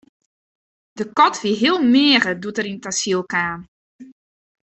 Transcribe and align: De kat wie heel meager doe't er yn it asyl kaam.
De 0.99 1.05
kat 1.17 1.35
wie 1.41 1.55
heel 1.61 1.79
meager 1.95 2.35
doe't 2.41 2.59
er 2.59 2.67
yn 2.71 2.79
it 2.81 2.89
asyl 2.91 3.21
kaam. 3.33 3.59